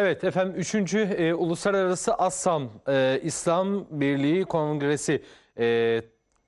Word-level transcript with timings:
Evet 0.00 0.24
efendim 0.24 0.54
3. 0.56 0.94
E, 0.94 1.34
Uluslararası 1.34 2.14
Assam 2.14 2.70
e, 2.88 3.20
İslam 3.22 3.86
Birliği 3.90 4.44
Kongresi 4.44 5.22
e, 5.58 5.64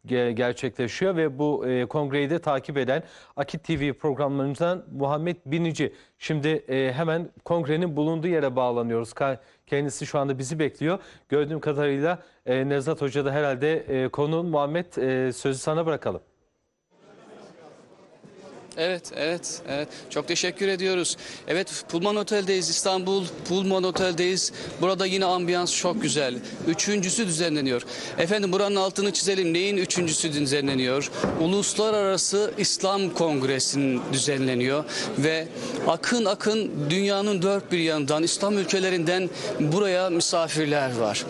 ge- 0.06 0.30
gerçekleşiyor 0.30 1.16
ve 1.16 1.38
bu 1.38 1.66
e, 1.68 1.86
kongreyi 1.86 2.30
de 2.30 2.38
takip 2.38 2.76
eden 2.78 3.02
Akit 3.36 3.64
TV 3.64 3.92
programlarından 3.92 4.84
Muhammed 4.92 5.36
Binici. 5.46 5.94
Şimdi 6.18 6.48
e, 6.48 6.92
hemen 6.92 7.30
kongrenin 7.44 7.96
bulunduğu 7.96 8.28
yere 8.28 8.56
bağlanıyoruz. 8.56 9.14
Kendisi 9.66 10.06
şu 10.06 10.18
anda 10.18 10.38
bizi 10.38 10.58
bekliyor. 10.58 10.98
Gördüğüm 11.28 11.60
kadarıyla 11.60 12.18
e, 12.46 12.68
Nevzat 12.68 13.02
Hoca 13.02 13.24
da 13.24 13.32
herhalde 13.32 13.76
e, 13.76 14.08
konu 14.08 14.42
Muhammed 14.42 14.96
e, 14.96 15.32
sözü 15.32 15.58
sana 15.58 15.86
bırakalım. 15.86 16.20
Evet, 18.76 19.02
evet, 19.16 19.62
evet. 19.68 19.88
Çok 20.10 20.28
teşekkür 20.28 20.68
ediyoruz. 20.68 21.16
Evet, 21.48 21.84
Pullman 21.88 22.16
Otel'deyiz. 22.16 22.70
İstanbul 22.70 23.24
Pullman 23.48 23.84
Otel'deyiz. 23.84 24.52
Burada 24.80 25.06
yine 25.06 25.24
ambiyans 25.24 25.76
çok 25.76 26.02
güzel. 26.02 26.34
Üçüncüsü 26.68 27.26
düzenleniyor. 27.26 27.82
Efendim 28.18 28.52
buranın 28.52 28.76
altını 28.76 29.12
çizelim. 29.12 29.52
Neyin 29.52 29.76
üçüncüsü 29.76 30.32
düzenleniyor? 30.32 31.10
Uluslararası 31.40 32.54
İslam 32.58 33.10
Kongresi'nin 33.10 34.02
düzenleniyor. 34.12 34.84
Ve 35.18 35.48
akın 35.88 36.24
akın 36.24 36.70
dünyanın 36.90 37.42
dört 37.42 37.72
bir 37.72 37.78
yanından, 37.78 38.22
İslam 38.22 38.58
ülkelerinden 38.58 39.30
buraya 39.60 40.10
misafirler 40.10 40.96
var. 40.96 41.26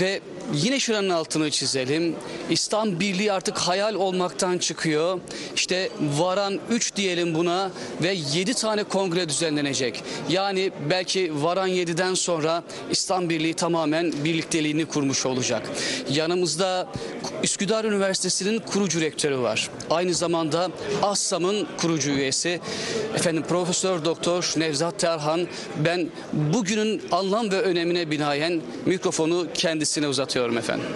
Ve 0.00 0.20
yine 0.54 0.80
şuranın 0.80 1.10
altını 1.10 1.50
çizelim. 1.50 2.14
İslam 2.50 3.00
Birliği 3.00 3.32
artık 3.32 3.58
hayal 3.58 3.94
olmaktan 3.94 4.58
çıkıyor. 4.58 5.20
İşte 5.54 5.90
varan 6.00 6.60
3 6.70 6.96
diyelim 6.96 7.34
buna 7.34 7.70
ve 8.02 8.16
7 8.34 8.54
tane 8.54 8.84
kongre 8.84 9.28
düzenlenecek. 9.28 10.02
Yani 10.28 10.72
belki 10.90 11.32
varan 11.42 11.68
7'den 11.68 12.14
sonra 12.14 12.62
İslam 12.90 13.28
Birliği 13.28 13.54
tamamen 13.54 14.12
birlikteliğini 14.24 14.84
kurmuş 14.84 15.26
olacak. 15.26 15.68
Yanımızda 16.10 16.88
Üsküdar 17.42 17.84
Üniversitesi'nin 17.84 18.58
kurucu 18.58 19.00
rektörü 19.00 19.38
var. 19.38 19.70
Aynı 19.90 20.14
zamanda 20.14 20.70
ASSAM'ın 21.02 21.66
kurucu 21.80 22.10
üyesi 22.10 22.60
efendim 23.14 23.44
Profesör 23.48 24.04
Doktor 24.04 24.52
Nevzat 24.56 24.98
Terhan. 24.98 25.46
Ben 25.84 26.08
bugünün 26.32 27.02
anlam 27.12 27.50
ve 27.50 27.60
önemine 27.62 28.10
binaen 28.10 28.62
mikrofonu 28.86 29.46
kendisine 29.54 30.08
uzatıyorum 30.08 30.35
efendim. 30.56 30.86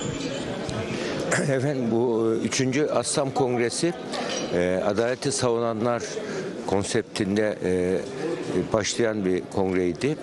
Efendim 1.52 1.90
bu 1.90 2.34
3. 2.44 2.62
Assam 2.94 3.30
Kongresi 3.30 3.92
e, 4.54 4.80
adaleti 4.86 5.32
savunanlar 5.32 6.02
konseptinde 6.66 7.58
e, 7.64 7.98
başlayan 8.72 9.24
bir 9.24 9.42
kongreydi. 9.54 10.16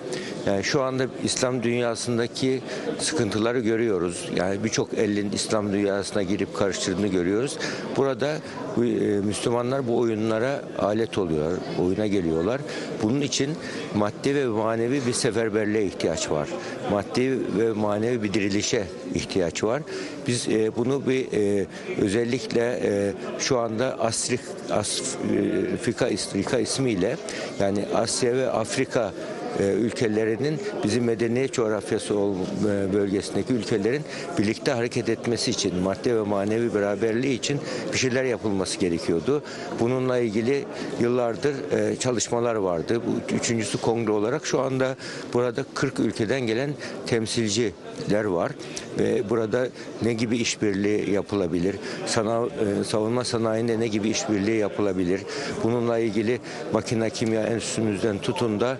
Yani 0.48 0.64
şu 0.64 0.82
anda 0.82 1.06
İslam 1.24 1.62
dünyasındaki 1.62 2.60
sıkıntıları 2.98 3.60
görüyoruz. 3.60 4.28
Yani 4.36 4.64
birçok 4.64 4.94
elin 4.94 5.32
İslam 5.32 5.72
dünyasına 5.72 6.22
girip 6.22 6.56
karıştırdığını 6.56 7.06
görüyoruz. 7.06 7.58
Burada 7.96 8.38
bu, 8.76 8.84
e, 8.84 9.20
Müslümanlar 9.20 9.88
bu 9.88 9.98
oyunlara 9.98 10.62
alet 10.78 11.18
oluyor, 11.18 11.52
oyuna 11.80 12.06
geliyorlar. 12.06 12.60
Bunun 13.02 13.20
için 13.20 13.50
maddi 13.94 14.34
ve 14.34 14.46
manevi 14.46 15.06
bir 15.06 15.12
seferberliğe 15.12 15.84
ihtiyaç 15.84 16.30
var. 16.30 16.48
Maddi 16.90 17.38
ve 17.58 17.72
manevi 17.72 18.22
bir 18.22 18.34
dirilişe 18.34 18.84
ihtiyaç 19.14 19.64
var. 19.64 19.82
Biz 20.26 20.48
e, 20.48 20.76
bunu 20.76 21.06
bir 21.06 21.26
e, 21.32 21.66
özellikle 22.00 22.80
e, 22.82 23.12
şu 23.38 23.58
anda 23.58 24.00
Asrik, 24.00 24.40
Afrika, 24.70 26.06
Afrika 26.06 26.58
ismiyle 26.58 27.16
yani 27.60 27.84
Asya 27.94 28.34
ve 28.34 28.50
Afrika 28.50 29.12
e, 29.12 29.37
ülkelerinin 29.64 30.60
bizim 30.84 31.04
medeniyet 31.04 31.52
coğrafyası 31.52 32.14
e, 32.14 32.92
bölgesindeki 32.92 33.52
ülkelerin 33.52 34.02
birlikte 34.38 34.72
hareket 34.72 35.08
etmesi 35.08 35.50
için, 35.50 35.76
madde 35.76 36.16
ve 36.16 36.22
manevi 36.22 36.74
beraberliği 36.74 37.38
için 37.38 37.60
bir 37.92 37.98
şeyler 37.98 38.24
yapılması 38.24 38.78
gerekiyordu. 38.78 39.42
Bununla 39.80 40.18
ilgili 40.18 40.64
yıllardır 41.00 41.54
e, 41.72 41.96
çalışmalar 41.96 42.54
vardı. 42.54 43.02
Bu 43.06 43.34
üçüncüsü 43.34 43.78
kongre 43.78 44.12
olarak 44.12 44.46
şu 44.46 44.60
anda 44.60 44.96
burada 45.34 45.64
40 45.74 46.00
ülkeden 46.00 46.40
gelen 46.40 46.70
temsilciler 47.06 48.24
var 48.24 48.52
ve 48.98 49.30
burada 49.30 49.68
ne 50.02 50.12
gibi 50.12 50.36
işbirliği 50.36 51.10
yapılabilir? 51.10 51.76
Sana, 52.06 52.46
e, 52.46 52.84
savunma 52.84 53.24
sanayinde 53.24 53.80
ne 53.80 53.86
gibi 53.86 54.08
işbirliği 54.08 54.58
yapılabilir? 54.58 55.20
Bununla 55.64 55.98
ilgili 55.98 56.40
makine 56.72 57.10
kimya 57.10 57.42
enstitümüzden 57.42 58.18
tutun 58.18 58.60
da 58.60 58.78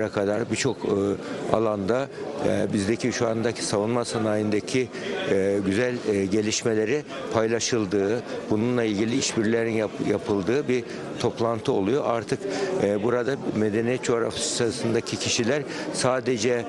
Baykar'a 0.00 0.12
kadar 0.12 0.50
birçok 0.50 0.76
e, 0.76 1.56
alanda 1.56 2.08
e, 2.48 2.72
bizdeki 2.72 3.12
şu 3.12 3.28
andaki 3.28 3.64
savunma 3.64 4.04
sanayindeki 4.04 4.88
e, 5.30 5.58
güzel 5.66 5.94
gelişmeleri 6.32 7.02
paylaşıldığı, 7.32 8.22
bununla 8.50 8.84
ilgili 8.84 9.18
işbirliğlerin 9.18 9.70
yap, 9.70 9.90
yapıldığı 10.10 10.68
bir 10.68 10.84
toplantı 11.18 11.72
oluyor. 11.72 12.04
Artık 12.06 12.38
burada 13.02 13.36
medeniyet 13.56 14.02
coğrafyasındaki 14.02 15.16
kişiler 15.16 15.62
sadece 15.92 16.64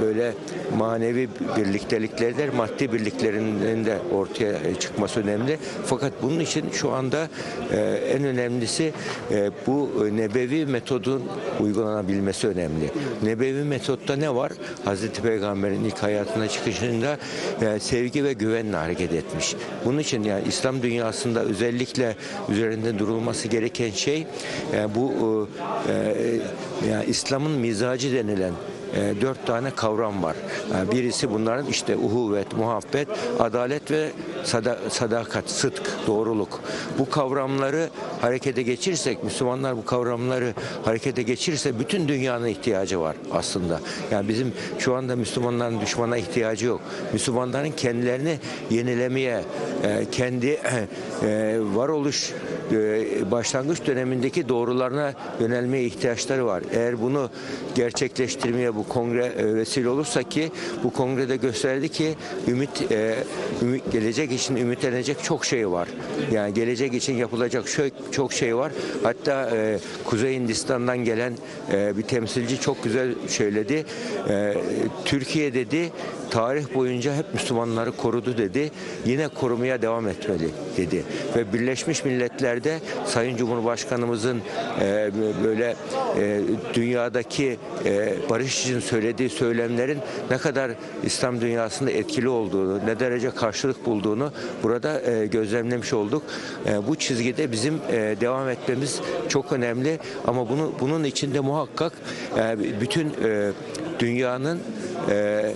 böyle 0.00 0.34
manevi 0.78 1.28
birlikteliklerdir, 1.56 2.48
maddi 2.48 2.92
birliklerinin 2.92 3.84
de 3.84 3.98
ortaya 4.14 4.74
çıkması 4.78 5.20
önemli. 5.20 5.58
Fakat 5.84 6.12
bunun 6.22 6.40
için 6.40 6.64
şu 6.72 6.90
anda 6.92 7.28
en 8.12 8.24
önemlisi 8.24 8.92
bu 9.66 9.90
nebevi 10.12 10.66
metodun 10.66 11.22
uygulanabilmesi 11.60 12.37
önemli. 12.44 12.90
Nebevi 13.22 13.62
metotta 13.62 14.16
ne 14.16 14.34
var? 14.34 14.52
Hazreti 14.84 15.22
Peygamber'in 15.22 15.84
ilk 15.84 15.98
hayatına 15.98 16.48
çıkışında 16.48 17.18
e, 17.62 17.80
sevgi 17.80 18.24
ve 18.24 18.32
güvenle 18.32 18.76
hareket 18.76 19.12
etmiş. 19.12 19.54
Bunun 19.84 19.98
için 19.98 20.22
yani 20.22 20.42
İslam 20.48 20.82
dünyasında 20.82 21.40
özellikle 21.42 22.16
üzerinde 22.48 22.98
durulması 22.98 23.48
gereken 23.48 23.90
şey 23.90 24.26
e, 24.74 24.94
bu 24.94 25.48
e, 25.88 25.92
e, 25.92 26.90
yani 26.90 27.04
İslam'ın 27.04 27.52
mizacı 27.52 28.12
denilen 28.12 28.52
e, 28.94 29.20
dört 29.20 29.46
tane 29.46 29.70
kavram 29.70 30.22
var. 30.22 30.36
E, 30.74 30.92
birisi 30.92 31.30
bunların 31.30 31.66
işte 31.66 31.96
uhuvvet, 31.96 32.56
muhabbet, 32.56 33.08
adalet 33.38 33.90
ve 33.90 34.10
sada- 34.44 34.78
sadakat, 34.90 35.50
sıdk, 35.50 35.82
doğruluk. 36.06 36.60
Bu 36.98 37.10
kavramları 37.10 37.88
harekete 38.20 38.62
geçirirsek, 38.62 39.24
Müslümanlar 39.24 39.76
bu 39.76 39.84
kavramları 39.84 40.54
harekete 40.84 41.22
geçirirse 41.22 41.78
bütün 41.78 42.08
dünyanın 42.08 42.46
ihtiyacı 42.46 43.00
var 43.00 43.16
aslında. 43.32 43.80
Yani 44.10 44.28
bizim 44.28 44.52
şu 44.78 44.94
anda 44.94 45.16
Müslümanların 45.16 45.80
düşmana 45.80 46.16
ihtiyacı 46.16 46.66
yok. 46.66 46.80
Müslümanların 47.12 47.70
kendilerini 47.70 48.38
yenilemeye, 48.70 49.44
e, 49.84 50.06
kendi 50.12 50.46
e, 50.46 50.86
varoluş 51.74 52.32
e, 52.72 53.30
başlangıç 53.30 53.86
dönemindeki 53.86 54.48
doğrularına 54.48 55.12
yönelmeye 55.40 55.84
ihtiyaçları 55.84 56.46
var. 56.46 56.62
Eğer 56.72 57.02
bunu 57.02 57.30
gerçekleştirmeye 57.74 58.74
bu 58.74 58.88
kongre 58.88 59.54
vesile 59.54 59.88
olursa 59.88 60.22
ki 60.22 60.50
bu 60.84 60.92
kongrede 60.92 61.36
gösterdi 61.36 61.88
ki 61.88 62.14
ümit, 62.48 62.70
ümit 63.62 63.92
gelecek 63.92 64.27
için 64.32 64.56
ümitlenecek 64.56 65.24
çok 65.24 65.44
şey 65.44 65.70
var. 65.70 65.88
Yani 66.32 66.54
gelecek 66.54 66.94
için 66.94 67.14
yapılacak 67.14 67.66
çok, 67.66 68.12
çok 68.12 68.32
şey 68.32 68.56
var. 68.56 68.72
Hatta 69.02 69.50
e, 69.56 69.78
Kuzey 70.04 70.34
Hindistan'dan 70.34 70.98
gelen 70.98 71.32
e, 71.72 71.96
bir 71.96 72.02
temsilci 72.02 72.60
çok 72.60 72.84
güzel 72.84 73.14
söyledi. 73.28 73.84
E, 74.28 74.54
Türkiye 75.04 75.54
dedi 75.54 75.90
tarih 76.30 76.74
boyunca 76.74 77.14
hep 77.14 77.34
Müslümanları 77.34 77.92
korudu 77.92 78.38
dedi. 78.38 78.70
Yine 79.06 79.28
korumaya 79.28 79.82
devam 79.82 80.08
etmeli 80.08 80.48
dedi. 80.76 81.04
Ve 81.36 81.52
Birleşmiş 81.52 82.04
Milletler'de 82.04 82.78
Sayın 83.06 83.36
Cumhurbaşkanımızın 83.36 84.42
e, 84.80 85.10
böyle 85.44 85.76
e, 86.18 86.40
dünyadaki 86.74 87.58
e, 87.84 88.14
barış 88.30 88.62
için 88.62 88.80
söylediği 88.80 89.28
söylemlerin 89.28 89.98
ne 90.30 90.38
kadar 90.38 90.70
İslam 91.04 91.40
dünyasında 91.40 91.90
etkili 91.90 92.28
olduğunu, 92.28 92.86
ne 92.86 93.00
derece 93.00 93.30
karşılık 93.30 93.86
bulduğunu 93.86 94.17
burada 94.62 95.00
e, 95.00 95.26
gözlemlemiş 95.26 95.92
olduk. 95.92 96.22
E, 96.66 96.86
bu 96.86 96.96
çizgide 96.96 97.52
bizim 97.52 97.74
e, 97.74 98.16
devam 98.20 98.48
etmemiz 98.48 99.00
çok 99.28 99.52
önemli 99.52 99.98
ama 100.26 100.48
bunu 100.48 100.72
bunun 100.80 101.04
içinde 101.04 101.40
muhakkak 101.40 101.92
e, 102.36 102.80
bütün 102.80 103.06
e, 103.24 103.52
dünyanın 103.98 104.60
e, 105.10 105.52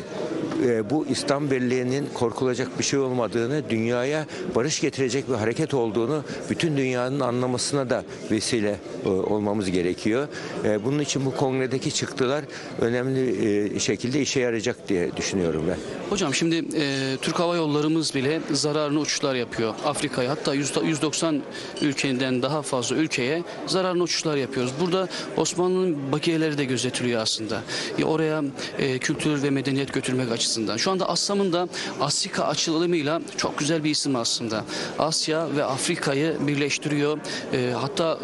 e, 0.67 0.91
bu 0.91 1.07
İslam 1.07 1.51
Birliği'nin 1.51 2.09
korkulacak 2.15 2.79
bir 2.79 2.85
şey 2.85 2.99
olmadığını, 2.99 3.71
dünyaya 3.71 4.27
barış 4.55 4.81
getirecek 4.81 5.29
bir 5.29 5.35
hareket 5.35 5.75
olduğunu 5.75 6.25
bütün 6.51 6.77
dünyanın 6.77 7.21
anlamasına 7.21 7.91
da 7.91 8.05
vesile 8.31 8.77
e, 9.05 9.09
olmamız 9.09 9.71
gerekiyor. 9.71 10.29
E, 10.65 10.85
bunun 10.85 10.99
için 10.99 11.27
bu 11.27 11.37
kongredeki 11.37 11.95
çıktılar 11.95 12.45
önemli 12.81 13.77
e, 13.77 13.81
şekilde 13.81 14.21
işe 14.21 14.41
yarayacak 14.41 14.89
diye 14.89 15.17
düşünüyorum 15.17 15.65
ben. 15.69 15.77
Hocam 16.11 16.35
şimdi 16.35 16.57
e, 16.57 17.17
Türk 17.23 17.39
Hava 17.39 17.57
Yollarımız 17.57 18.15
bile 18.15 18.41
zararlı 18.51 19.01
uçuşlar 19.01 19.35
yapıyor 19.35 19.75
Afrika'ya. 19.85 20.31
Hatta 20.31 20.55
100 20.55 20.73
190 20.85 21.43
ülkeden 21.83 22.43
daha 22.43 22.63
fazla 22.63 22.97
ülkeye 22.97 23.43
zararlı 23.67 24.03
uçuşlar 24.03 24.37
yapıyoruz. 24.37 24.73
Burada 24.81 25.09
Osmanlı'nın 25.37 26.13
bakiyeleri 26.13 26.59
de 26.59 26.65
gözetiliyor 26.65 27.23
aslında. 27.23 27.63
E, 27.99 28.05
oraya 28.05 28.45
e, 28.79 28.99
kültür 28.99 29.43
ve 29.43 29.51
medeniyet 29.51 29.93
götürmek 29.93 30.33
açısından. 30.33 30.52
Şu 30.79 30.91
anda 30.91 31.09
Assam'ın 31.09 31.53
da 31.53 31.69
Asika 32.01 32.45
açılımıyla 32.45 33.21
çok 33.37 33.59
güzel 33.59 33.85
bir 33.85 33.91
isim 33.91 34.17
aslında. 34.17 34.65
Asya 34.99 35.57
ve 35.57 35.65
Afrika'yı 35.65 36.37
birleştiriyor. 36.41 37.19
E, 37.53 37.73
hatta 37.81 38.19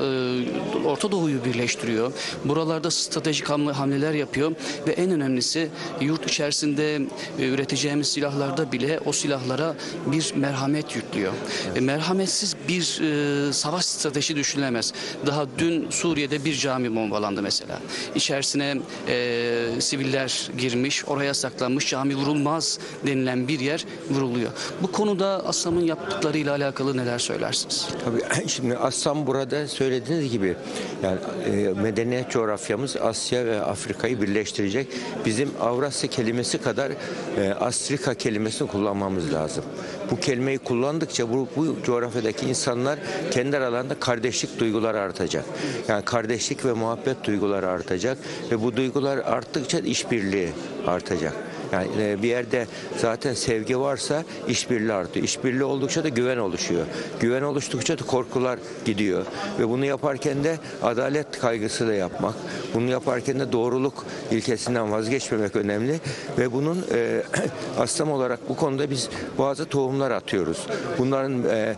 e, 0.84 0.88
Orta 0.88 1.12
Doğu'yu 1.12 1.44
birleştiriyor. 1.44 2.12
Buralarda 2.44 2.90
stratejik 2.90 3.46
hamle- 3.50 3.72
hamleler 3.72 4.12
yapıyor 4.14 4.52
ve 4.86 4.92
en 4.92 5.10
önemlisi 5.10 5.68
yurt 6.00 6.26
içerisinde 6.26 6.96
e, 7.38 7.48
üreteceğimiz 7.48 8.08
silahlarda 8.08 8.72
bile 8.72 9.00
o 9.06 9.12
silahlara 9.12 9.74
bir 10.06 10.32
merhamet 10.36 10.96
yüklüyor. 10.96 11.32
E, 11.76 11.80
merhametsiz 11.80 12.56
bir 12.68 13.00
e, 13.48 13.52
savaş 13.52 13.84
strateji 13.84 14.36
düşünülemez. 14.36 14.92
Daha 15.26 15.46
dün 15.58 15.90
Suriye'de 15.90 16.44
bir 16.44 16.54
cami 16.54 16.96
bombalandı 16.96 17.42
mesela. 17.42 17.78
İçerisine 18.14 18.76
e, 19.08 19.80
siviller 19.80 20.50
girmiş, 20.58 21.04
oraya 21.08 21.34
saklanmış, 21.34 21.88
cami 21.88 22.17
vurulmaz 22.20 22.78
denilen 23.06 23.48
bir 23.48 23.60
yer 23.60 23.84
vuruluyor. 24.10 24.50
Bu 24.82 24.92
konuda 24.92 25.26
Assam'ın 25.26 25.84
yaptıklarıyla 25.84 26.54
alakalı 26.54 26.96
neler 26.96 27.18
söylersiniz? 27.18 27.88
Tabii 28.04 28.48
şimdi 28.48 28.76
Assam 28.76 29.26
burada 29.26 29.68
söylediğiniz 29.68 30.32
gibi 30.32 30.56
yani 31.02 31.18
e, 31.46 31.72
medeniyet 31.82 32.30
coğrafyamız 32.30 32.96
Asya 32.96 33.46
ve 33.46 33.60
Afrika'yı 33.62 34.22
birleştirecek. 34.22 34.88
Bizim 35.26 35.50
Avrasya 35.60 36.10
kelimesi 36.10 36.58
kadar 36.58 36.92
e, 37.38 37.50
Afrika 37.50 38.14
kelimesini 38.14 38.68
kullanmamız 38.68 39.32
lazım. 39.32 39.64
Bu 40.10 40.20
kelimeyi 40.20 40.58
kullandıkça 40.58 41.30
bu, 41.30 41.48
bu 41.56 41.76
coğrafyadaki 41.84 42.46
insanlar 42.46 42.98
kendi 43.30 43.56
aralarında 43.56 44.00
kardeşlik 44.00 44.60
duyguları 44.60 45.00
artacak. 45.00 45.44
Yani 45.88 46.04
kardeşlik 46.04 46.64
ve 46.64 46.72
muhabbet 46.72 47.24
duyguları 47.24 47.68
artacak 47.68 48.18
ve 48.50 48.62
bu 48.62 48.76
duygular 48.76 49.18
arttıkça 49.18 49.78
işbirliği 49.78 50.48
artacak. 50.86 51.34
Yani 51.72 51.88
e, 52.00 52.22
bir 52.22 52.28
yerde 52.28 52.66
zaten 52.96 53.34
sevgi 53.34 53.80
varsa 53.80 54.24
işbirliği 54.48 54.92
artıyor. 54.92 55.24
İşbirliği 55.24 55.64
oldukça 55.64 56.04
da 56.04 56.08
güven 56.08 56.36
oluşuyor. 56.36 56.86
Güven 57.20 57.42
oluştukça 57.42 57.98
da 57.98 58.02
korkular 58.02 58.58
gidiyor. 58.84 59.26
Ve 59.58 59.68
bunu 59.68 59.84
yaparken 59.84 60.44
de 60.44 60.58
adalet 60.82 61.38
kaygısı 61.38 61.88
da 61.88 61.94
yapmak. 61.94 62.34
Bunu 62.74 62.90
yaparken 62.90 63.40
de 63.40 63.52
doğruluk 63.52 64.06
ilkesinden 64.30 64.92
vazgeçmemek 64.92 65.56
önemli. 65.56 66.00
Ve 66.38 66.52
bunun 66.52 66.84
e, 66.94 67.22
aslam 67.78 68.10
olarak 68.10 68.48
bu 68.48 68.56
konuda 68.56 68.90
biz 68.90 69.08
bazı 69.38 69.64
tohumlar 69.64 70.10
atıyoruz. 70.10 70.66
Bunların 70.98 71.44
e, 71.44 71.76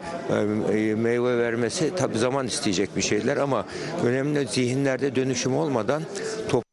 e, 0.71 0.95
meyve 0.95 1.39
vermesi 1.39 1.95
tabi 1.95 2.19
zaman 2.19 2.47
isteyecek 2.47 2.97
bir 2.97 3.03
şeyler 3.03 3.37
ama 3.37 3.65
önemli 4.05 4.47
zihinlerde 4.47 5.15
dönüşüm 5.15 5.57
olmadan 5.57 6.03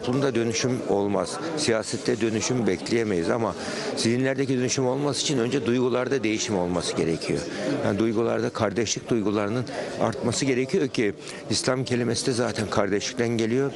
toplumda 0.07 0.35
dönüşüm 0.35 0.81
olmaz. 0.89 1.39
Siyasette 1.57 2.21
dönüşüm 2.21 2.67
bekleyemeyiz 2.67 3.29
ama 3.29 3.55
zihinlerdeki 3.97 4.57
dönüşüm 4.57 4.87
olması 4.87 5.21
için 5.21 5.37
önce 5.37 5.65
duygularda 5.65 6.23
değişim 6.23 6.57
olması 6.57 6.95
gerekiyor. 6.95 7.39
Yani 7.85 7.99
duygularda 7.99 8.49
kardeşlik 8.49 9.09
duygularının 9.09 9.65
artması 10.01 10.45
gerekiyor 10.45 10.87
ki 10.87 11.13
İslam 11.49 11.83
kelimesi 11.83 12.27
de 12.27 12.31
zaten 12.31 12.69
kardeşlikten 12.69 13.29
geliyor. 13.29 13.71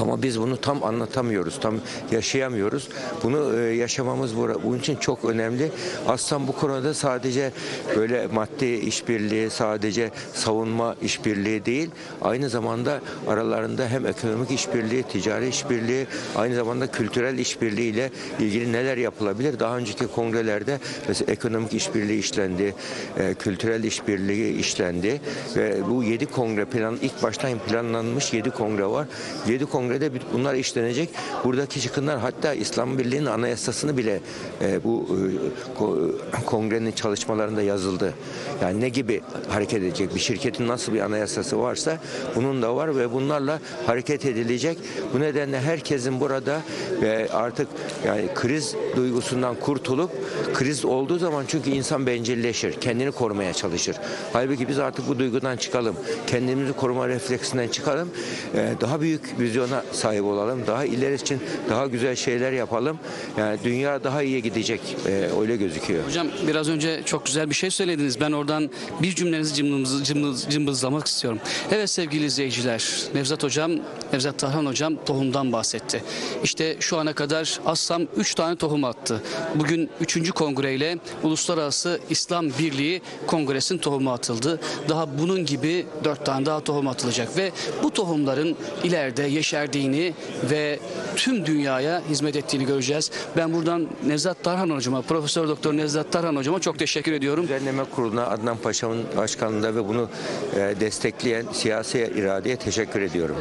Ama 0.00 0.22
biz 0.22 0.40
bunu 0.40 0.56
tam 0.56 0.84
anlatamıyoruz, 0.84 1.60
tam 1.60 1.74
yaşayamıyoruz. 2.12 2.88
Bunu 3.22 3.60
e, 3.60 3.60
yaşamamız 3.60 4.36
bunun 4.36 4.78
için 4.78 4.96
çok 4.96 5.24
önemli. 5.24 5.70
Aslan 6.08 6.48
bu 6.48 6.52
konuda 6.52 6.94
sadece 6.94 7.52
böyle 7.96 8.26
maddi 8.26 8.66
işbirliği, 8.66 9.50
sadece 9.50 10.10
savunma 10.34 10.96
işbirliği 11.02 11.64
değil, 11.64 11.90
aynı 12.22 12.48
zamanda 12.48 13.00
aralarında 13.28 13.88
hem 13.88 14.06
ekonomik 14.06 14.50
işbirliği, 14.50 15.02
ticari 15.02 15.48
işbirliği, 15.48 16.06
aynı 16.36 16.54
zamanda 16.54 16.86
kültürel 16.86 17.38
işbirliği 17.38 17.90
ile 17.90 18.10
ilgili 18.40 18.72
neler 18.72 18.96
yapılabilir? 18.96 19.60
Daha 19.60 19.76
önceki 19.76 20.06
kongrelerde 20.06 20.78
mesela 21.08 21.32
ekonomik 21.32 21.74
işbirliği 21.74 22.18
işlendi, 22.18 22.74
e, 23.18 23.34
kültürel 23.34 23.84
işbirliği 23.84 24.58
işlendi 24.58 25.20
ve 25.56 25.90
bu 25.90 26.04
7 26.04 26.26
kongre 26.26 26.64
plan 26.64 26.98
ilk 27.02 27.22
baştan 27.22 27.58
planlanmış 27.58 28.32
7 28.32 28.50
kongre 28.50 28.86
var. 28.86 29.06
7 29.48 29.66
kongrede 29.90 30.10
bunlar 30.32 30.54
işlenecek. 30.54 31.08
Buradaki 31.44 31.80
çıkınlar 31.80 32.18
hatta 32.18 32.54
İslam 32.54 32.98
Birliği'nin 32.98 33.26
anayasasını 33.26 33.96
bile 33.96 34.20
e, 34.62 34.84
bu 34.84 35.06
e, 35.10 35.78
ko- 35.80 36.12
kongrenin 36.46 36.92
çalışmalarında 36.92 37.62
yazıldı. 37.62 38.14
Yani 38.62 38.80
ne 38.80 38.88
gibi 38.88 39.20
hareket 39.48 39.78
edecek? 39.82 40.14
Bir 40.14 40.20
şirketin 40.20 40.68
nasıl 40.68 40.92
bir 40.94 41.00
anayasası 41.00 41.58
varsa 41.60 41.98
bunun 42.36 42.62
da 42.62 42.76
var 42.76 42.96
ve 42.96 43.12
bunlarla 43.12 43.60
hareket 43.86 44.26
edilecek. 44.26 44.78
Bu 45.14 45.20
nedenle 45.20 45.60
herkesin 45.60 46.20
burada 46.20 46.60
ve 47.02 47.28
artık 47.32 47.68
yani 48.06 48.28
kriz 48.34 48.74
duygusundan 48.96 49.54
kurtulup 49.54 50.10
kriz 50.54 50.84
olduğu 50.84 51.18
zaman 51.18 51.44
çünkü 51.48 51.70
insan 51.70 52.06
bencilleşir. 52.06 52.80
Kendini 52.80 53.10
korumaya 53.12 53.52
çalışır. 53.52 53.96
Halbuki 54.32 54.68
biz 54.68 54.78
artık 54.78 55.08
bu 55.08 55.18
duygudan 55.18 55.56
çıkalım. 55.56 55.96
Kendimizi 56.26 56.72
koruma 56.72 57.08
refleksinden 57.08 57.68
çıkalım. 57.68 58.08
e, 58.54 58.74
daha 58.80 59.00
büyük 59.00 59.38
vizyona 59.70 59.84
sahip 59.92 60.24
olalım. 60.24 60.66
Daha 60.66 60.84
ileri 60.84 61.14
için 61.14 61.40
daha 61.70 61.86
güzel 61.86 62.16
şeyler 62.16 62.52
yapalım. 62.52 62.98
Yani 63.38 63.58
dünya 63.64 64.04
daha 64.04 64.22
iyiye 64.22 64.40
gidecek. 64.40 64.80
e, 65.06 65.10
öyle 65.40 65.56
gözüküyor. 65.56 66.06
Hocam 66.06 66.26
biraz 66.46 66.68
önce 66.68 67.02
çok 67.04 67.26
güzel 67.26 67.50
bir 67.50 67.54
şey 67.54 67.70
söylediniz. 67.70 68.20
Ben 68.20 68.32
oradan 68.32 68.70
bir 69.02 69.14
cümlenizi 69.14 69.54
cımbız, 69.54 70.04
cımbız, 70.04 70.46
cımbızlamak 70.50 71.06
istiyorum. 71.06 71.40
Evet 71.72 71.90
sevgili 71.90 72.24
izleyiciler, 72.24 72.84
Nevzat 73.14 73.42
Hocam, 73.42 73.72
Nevzat 74.12 74.38
Tarhan 74.38 74.66
Hocam 74.66 74.96
tohumdan 75.06 75.52
bahsetti. 75.52 76.02
İşte 76.44 76.76
şu 76.80 76.98
ana 76.98 77.12
kadar 77.12 77.60
Assam 77.66 78.02
3 78.16 78.34
tane 78.34 78.56
tohum 78.56 78.84
attı. 78.84 79.22
Bugün 79.54 79.90
3. 80.00 80.30
kongreyle 80.30 80.98
Uluslararası 81.22 82.00
İslam 82.10 82.48
Birliği 82.48 83.02
Kongresi'nin 83.26 83.78
tohumu 83.78 84.12
atıldı. 84.12 84.60
Daha 84.88 85.18
bunun 85.18 85.46
gibi 85.46 85.86
4 86.04 86.26
tane 86.26 86.46
daha 86.46 86.64
tohum 86.64 86.88
atılacak 86.88 87.36
ve 87.36 87.52
bu 87.82 87.90
tohumların 87.90 88.56
ileride 88.84 89.22
yeşerdiğini 89.60 90.14
ve 90.50 90.78
tüm 91.16 91.46
dünyaya 91.46 92.02
hizmet 92.08 92.36
ettiğini 92.36 92.66
göreceğiz. 92.66 93.10
Ben 93.36 93.52
buradan 93.52 93.88
Nevzat 94.06 94.44
Tarhan 94.44 94.70
Hocama, 94.70 95.02
Profesör 95.02 95.48
Doktor 95.48 95.76
Nevzat 95.76 96.12
Tarhan 96.12 96.36
Hocama 96.36 96.60
çok 96.60 96.78
teşekkür 96.78 97.12
ediyorum. 97.12 97.44
Düzenleme 97.44 97.84
Kurulu'na 97.84 98.26
Adnan 98.26 98.56
Paşa'nın 98.56 99.04
başkanlığında 99.16 99.74
ve 99.74 99.88
bunu 99.88 100.08
e, 100.56 100.80
destekleyen 100.80 101.46
siyasi 101.52 102.12
iradeye 102.16 102.56
teşekkür 102.56 103.00
ediyorum. 103.00 103.36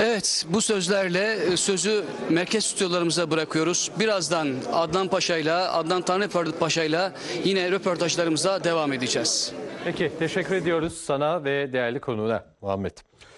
Evet 0.00 0.46
bu 0.48 0.60
sözlerle 0.60 1.32
e, 1.32 1.56
sözü 1.56 2.04
merkez 2.30 2.64
stüdyolarımıza 2.64 3.30
bırakıyoruz. 3.30 3.90
Birazdan 3.98 4.48
Adnan 4.72 5.08
Paşa'yla, 5.08 5.72
Adnan 5.72 6.02
Tanrı 6.02 6.52
Paşa'yla 6.60 7.12
yine 7.44 7.70
röportajlarımıza 7.70 8.64
devam 8.64 8.92
edeceğiz. 8.92 9.52
Peki 9.84 10.12
teşekkür 10.18 10.54
ediyoruz 10.54 10.92
sana 11.04 11.44
ve 11.44 11.72
değerli 11.72 12.00
konuğuna 12.00 12.44
Muhammed. 12.62 12.92